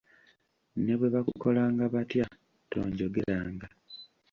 [0.83, 2.25] Ne bwe bakukolanga batya,
[2.71, 3.67] tonjogeranga.